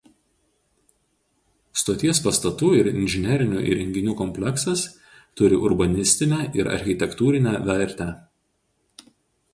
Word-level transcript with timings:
Stoties 1.81 2.21
pastatų 2.27 2.69
ir 2.77 2.89
inžinerinių 2.93 3.61
įrenginių 3.73 4.17
kompleksas 4.23 4.87
turi 5.43 5.63
urbanistinę 5.69 6.43
ir 6.63 6.75
architektūrinę 6.79 7.57
vertę. 7.71 8.09